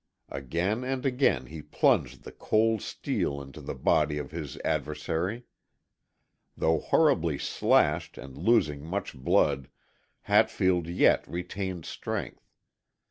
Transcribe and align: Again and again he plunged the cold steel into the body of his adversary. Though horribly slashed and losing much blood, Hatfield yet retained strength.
Again 0.29 0.83
and 0.83 1.05
again 1.05 1.45
he 1.45 1.61
plunged 1.61 2.23
the 2.23 2.31
cold 2.31 2.81
steel 2.81 3.39
into 3.39 3.61
the 3.61 3.75
body 3.75 4.17
of 4.17 4.31
his 4.31 4.57
adversary. 4.65 5.43
Though 6.57 6.79
horribly 6.79 7.37
slashed 7.37 8.17
and 8.17 8.35
losing 8.35 8.83
much 8.83 9.13
blood, 9.13 9.69
Hatfield 10.21 10.87
yet 10.87 11.27
retained 11.27 11.85
strength. 11.85 12.49